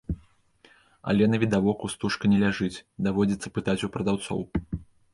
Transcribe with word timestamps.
Але 1.11 1.27
навідавоку 1.33 1.91
стужка 1.97 2.33
не 2.33 2.41
ляжыць, 2.47 2.81
даводзіцца 3.09 3.47
пытаць 3.59 3.81
у 3.87 3.95
прадаўцоў. 3.97 4.41